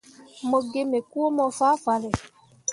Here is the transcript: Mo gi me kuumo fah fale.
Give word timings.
Mo 0.49 0.59
gi 0.69 0.81
me 0.91 0.99
kuumo 1.11 1.45
fah 1.57 1.75
fale. 1.83 2.09